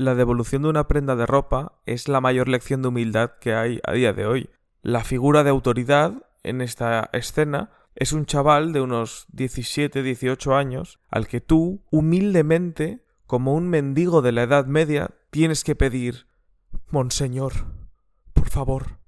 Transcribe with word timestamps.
la 0.00 0.14
devolución 0.14 0.62
de 0.62 0.70
una 0.70 0.88
prenda 0.88 1.14
de 1.14 1.26
ropa 1.26 1.78
es 1.84 2.08
la 2.08 2.22
mayor 2.22 2.48
lección 2.48 2.80
de 2.80 2.88
humildad 2.88 3.32
que 3.38 3.52
hay 3.54 3.80
a 3.84 3.92
día 3.92 4.14
de 4.14 4.24
hoy. 4.24 4.48
La 4.80 5.04
figura 5.04 5.44
de 5.44 5.50
autoridad 5.50 6.26
en 6.42 6.62
esta 6.62 7.10
escena 7.12 7.70
es 7.94 8.14
un 8.14 8.24
chaval 8.24 8.72
de 8.72 8.80
unos 8.80 9.26
17, 9.32 10.02
18 10.02 10.56
años 10.56 11.00
al 11.10 11.28
que 11.28 11.42
tú, 11.42 11.84
humildemente, 11.90 13.04
como 13.26 13.54
un 13.54 13.68
mendigo 13.68 14.22
de 14.22 14.32
la 14.32 14.44
Edad 14.44 14.64
Media, 14.64 15.10
tienes 15.28 15.64
que 15.64 15.74
pedir 15.74 16.26
Monseñor, 16.88 17.52
por 18.32 18.48
favor, 18.48 18.99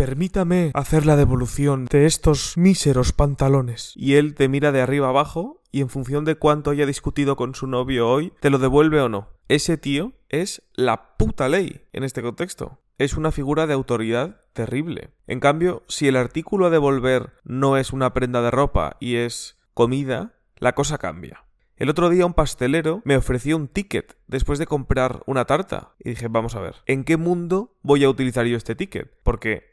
permítame 0.00 0.70
hacer 0.72 1.04
la 1.04 1.14
devolución 1.14 1.84
de 1.84 2.06
estos 2.06 2.56
míseros 2.56 3.12
pantalones. 3.12 3.92
Y 3.96 4.14
él 4.14 4.34
te 4.34 4.48
mira 4.48 4.72
de 4.72 4.80
arriba 4.80 5.10
abajo 5.10 5.60
y 5.70 5.82
en 5.82 5.90
función 5.90 6.24
de 6.24 6.36
cuánto 6.36 6.70
haya 6.70 6.86
discutido 6.86 7.36
con 7.36 7.54
su 7.54 7.66
novio 7.66 8.08
hoy, 8.08 8.32
te 8.40 8.48
lo 8.48 8.56
devuelve 8.56 8.98
o 9.02 9.10
no. 9.10 9.28
Ese 9.48 9.76
tío 9.76 10.14
es 10.30 10.62
la 10.72 11.18
puta 11.18 11.50
ley 11.50 11.82
en 11.92 12.04
este 12.04 12.22
contexto. 12.22 12.78
Es 12.96 13.18
una 13.18 13.30
figura 13.30 13.66
de 13.66 13.74
autoridad 13.74 14.40
terrible. 14.54 15.10
En 15.26 15.38
cambio, 15.38 15.82
si 15.86 16.08
el 16.08 16.16
artículo 16.16 16.64
a 16.64 16.70
devolver 16.70 17.34
no 17.44 17.76
es 17.76 17.92
una 17.92 18.14
prenda 18.14 18.40
de 18.40 18.50
ropa 18.50 18.96
y 19.00 19.16
es 19.16 19.58
comida, 19.74 20.32
la 20.56 20.74
cosa 20.74 20.96
cambia. 20.96 21.44
El 21.80 21.88
otro 21.88 22.10
día 22.10 22.26
un 22.26 22.34
pastelero 22.34 23.00
me 23.04 23.16
ofreció 23.16 23.56
un 23.56 23.66
ticket 23.66 24.18
después 24.26 24.58
de 24.58 24.66
comprar 24.66 25.22
una 25.24 25.46
tarta. 25.46 25.94
Y 25.98 26.10
dije, 26.10 26.28
vamos 26.28 26.54
a 26.54 26.60
ver, 26.60 26.76
¿en 26.84 27.04
qué 27.04 27.16
mundo 27.16 27.74
voy 27.82 28.04
a 28.04 28.10
utilizar 28.10 28.44
yo 28.44 28.56
este 28.56 28.74
ticket? 28.74 29.10
Porque 29.22 29.69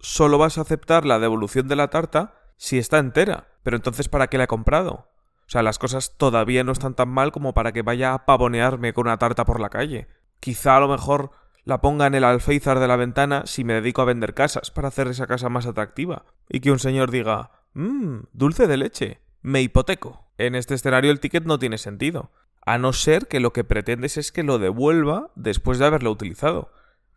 solo 0.00 0.38
vas 0.38 0.58
a 0.58 0.62
aceptar 0.62 1.04
la 1.04 1.18
devolución 1.18 1.68
de 1.68 1.76
la 1.76 1.88
tarta 1.88 2.34
si 2.56 2.78
está 2.78 2.98
entera. 2.98 3.48
Pero 3.62 3.76
entonces, 3.76 4.08
¿para 4.08 4.28
qué 4.28 4.38
la 4.38 4.44
he 4.44 4.48
comprado? 4.48 5.08
O 5.46 5.50
sea, 5.50 5.62
las 5.62 5.78
cosas 5.78 6.16
todavía 6.18 6.64
no 6.64 6.72
están 6.72 6.94
tan 6.94 7.08
mal 7.08 7.32
como 7.32 7.54
para 7.54 7.72
que 7.72 7.82
vaya 7.82 8.12
a 8.12 8.26
pavonearme 8.26 8.92
con 8.92 9.06
una 9.06 9.18
tarta 9.18 9.44
por 9.44 9.60
la 9.60 9.70
calle. 9.70 10.08
Quizá 10.40 10.76
a 10.76 10.80
lo 10.80 10.88
mejor 10.88 11.30
la 11.64 11.80
ponga 11.80 12.06
en 12.06 12.14
el 12.14 12.24
alféizar 12.24 12.78
de 12.80 12.88
la 12.88 12.96
ventana 12.96 13.42
si 13.46 13.64
me 13.64 13.74
dedico 13.74 14.02
a 14.02 14.06
vender 14.06 14.34
casas 14.34 14.70
para 14.70 14.88
hacer 14.88 15.08
esa 15.08 15.26
casa 15.26 15.48
más 15.48 15.66
atractiva. 15.66 16.24
Y 16.48 16.60
que 16.60 16.70
un 16.70 16.78
señor 16.78 17.10
diga, 17.10 17.50
mmm, 17.74 18.20
dulce 18.32 18.66
de 18.66 18.76
leche, 18.76 19.20
me 19.42 19.62
hipoteco. 19.62 20.26
En 20.38 20.54
este 20.54 20.74
escenario 20.74 21.10
el 21.10 21.20
ticket 21.20 21.44
no 21.44 21.58
tiene 21.58 21.78
sentido, 21.78 22.30
a 22.64 22.78
no 22.78 22.92
ser 22.92 23.26
que 23.26 23.40
lo 23.40 23.52
que 23.52 23.64
pretendes 23.64 24.16
es 24.16 24.32
que 24.32 24.42
lo 24.42 24.58
devuelva 24.58 25.30
después 25.34 25.78
de 25.78 25.86
haberlo 25.86 26.10
utilizado. 26.10 26.70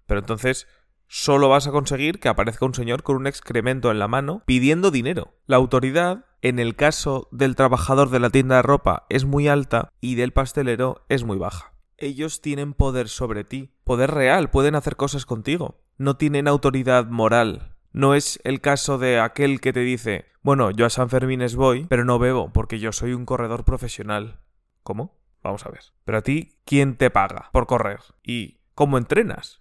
Pero 0.08 0.22
entonces 0.22 0.68
solo 1.14 1.50
vas 1.50 1.68
a 1.68 1.72
conseguir 1.72 2.22
que 2.22 2.30
aparezca 2.30 2.66
un 2.66 2.74
señor 2.74 3.04
con 3.04 3.18
un 3.18 3.28
excremento 3.28 3.92
en 3.92 4.00
la 4.00 4.08
mano 4.08 4.44
pidiendo 4.46 4.92
dinero. 4.92 5.34
La 5.46 5.58
autoridad, 5.58 6.26
en 6.42 6.58
el 6.58 6.78
caso 6.78 7.28
del 7.32 7.58
trabajador 7.58 8.10
de 8.12 8.22
la 8.22 8.30
tienda 8.30 8.56
de 8.56 8.62
ropa, 8.62 9.06
es 9.10 9.26
muy 9.26 9.50
alta 9.50 9.90
y 10.00 10.16
del 10.16 10.32
pastelero 10.32 11.04
es 11.10 11.26
muy 11.26 11.38
baja. 11.38 11.74
Ellos 11.98 12.40
tienen 12.40 12.74
poder 12.74 13.10
sobre 13.10 13.44
ti, 13.44 13.74
poder 13.84 14.12
real, 14.12 14.50
pueden 14.50 14.74
hacer 14.74 14.96
cosas 14.96 15.26
contigo. 15.26 15.82
No 15.98 16.16
tienen 16.16 16.48
autoridad 16.48 17.08
moral, 17.08 17.76
no 17.92 18.16
es 18.16 18.40
el 18.46 18.62
caso 18.62 18.98
de 18.98 19.20
aquel 19.20 19.60
que 19.60 19.74
te 19.74 19.82
dice, 19.82 20.28
bueno, 20.42 20.72
yo 20.72 20.86
a 20.86 20.90
San 20.90 21.10
Fermines 21.10 21.58
voy, 21.58 21.88
pero 21.90 22.06
no 22.06 22.20
bebo 22.20 22.54
porque 22.54 22.80
yo 22.80 22.94
soy 22.94 23.12
un 23.12 23.26
corredor 23.26 23.66
profesional. 23.66 24.40
¿Cómo? 24.82 25.20
Vamos 25.44 25.66
a 25.66 25.72
ver. 25.72 25.84
Pero 26.06 26.20
a 26.20 26.22
ti, 26.22 26.58
¿quién 26.64 26.96
te 26.96 27.10
paga 27.10 27.50
por 27.52 27.68
correr? 27.68 28.00
¿Y 28.24 28.62
cómo 28.76 28.98
entrenas? 28.98 29.61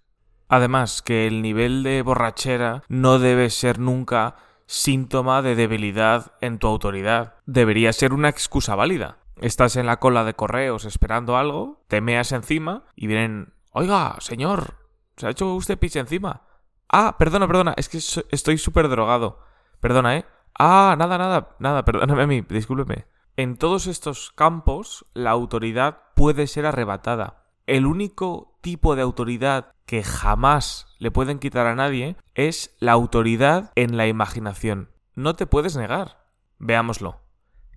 Además, 0.51 1.01
que 1.01 1.27
el 1.27 1.41
nivel 1.41 1.81
de 1.81 2.01
borrachera 2.01 2.83
no 2.89 3.19
debe 3.19 3.49
ser 3.49 3.79
nunca 3.79 4.35
síntoma 4.65 5.41
de 5.41 5.55
debilidad 5.55 6.33
en 6.41 6.59
tu 6.59 6.67
autoridad. 6.67 7.35
Debería 7.45 7.93
ser 7.93 8.11
una 8.11 8.27
excusa 8.27 8.75
válida. 8.75 9.19
Estás 9.37 9.77
en 9.77 9.85
la 9.85 10.01
cola 10.01 10.25
de 10.25 10.33
correos 10.33 10.83
esperando 10.83 11.37
algo, 11.37 11.85
te 11.87 12.01
meas 12.01 12.33
encima 12.33 12.83
y 12.97 13.07
vienen, 13.07 13.53
oiga, 13.71 14.17
señor, 14.19 14.75
¿se 15.15 15.27
ha 15.27 15.29
hecho 15.29 15.55
usted 15.55 15.79
pis 15.79 15.95
encima? 15.95 16.41
Ah, 16.89 17.15
perdona, 17.17 17.47
perdona, 17.47 17.73
es 17.77 17.87
que 17.87 17.99
estoy 17.99 18.57
súper 18.57 18.89
drogado. 18.89 19.39
Perdona, 19.79 20.17
¿eh? 20.17 20.25
Ah, 20.59 20.97
nada, 20.99 21.17
nada, 21.17 21.55
nada, 21.59 21.85
perdóname 21.85 22.23
a 22.23 22.27
mí, 22.27 22.41
discúlpeme. 22.41 23.05
En 23.37 23.55
todos 23.55 23.87
estos 23.87 24.31
campos, 24.31 25.05
la 25.13 25.29
autoridad 25.29 25.99
puede 26.13 26.45
ser 26.47 26.65
arrebatada. 26.65 27.40
El 27.71 27.85
único 27.85 28.57
tipo 28.59 28.97
de 28.97 29.01
autoridad 29.01 29.73
que 29.85 30.03
jamás 30.03 30.93
le 30.99 31.09
pueden 31.09 31.39
quitar 31.39 31.67
a 31.67 31.75
nadie 31.75 32.17
es 32.35 32.75
la 32.79 32.91
autoridad 32.91 33.71
en 33.75 33.95
la 33.95 34.07
imaginación. 34.07 34.89
No 35.15 35.37
te 35.37 35.47
puedes 35.47 35.77
negar. 35.77 36.27
Veámoslo. 36.59 37.21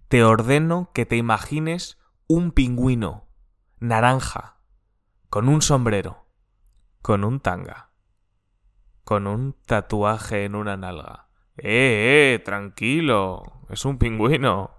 Te 0.09 0.25
ordeno 0.25 0.91
que 0.93 1.07
te 1.07 1.15
imagines 1.15 1.97
un 2.27 2.51
pingüino, 2.51 3.29
naranja, 3.79 4.59
con 5.31 5.49
un 5.49 5.63
sombrero, 5.63 6.27
con 7.01 7.23
un 7.23 7.39
tanga 7.39 7.95
con 9.05 9.27
un 9.27 9.55
tatuaje 9.67 10.45
en 10.45 10.55
una 10.55 10.77
nalga. 10.77 11.29
Eh, 11.57 12.35
eh, 12.35 12.39
tranquilo. 12.45 13.43
Es 13.69 13.85
un 13.85 13.99
pingüino. 13.99 14.71